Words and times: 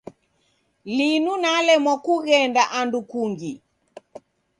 Linu 0.95 1.33
nalemwa 1.41 1.93
ni 1.95 2.01
kughenda 2.05 2.63
andu 2.79 2.99
kungi. 3.11 3.53